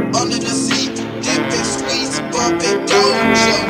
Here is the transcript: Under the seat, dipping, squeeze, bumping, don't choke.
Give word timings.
Under 0.00 0.38
the 0.38 0.50
seat, 0.50 0.96
dipping, 1.22 1.64
squeeze, 1.64 2.20
bumping, 2.32 2.86
don't 2.86 3.36
choke. 3.36 3.63